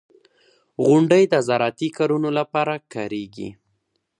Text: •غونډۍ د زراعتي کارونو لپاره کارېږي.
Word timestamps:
•غونډۍ 0.85 1.23
د 1.29 1.35
زراعتي 1.47 1.89
کارونو 1.97 2.29
لپاره 2.39 2.73
کارېږي. 2.93 3.49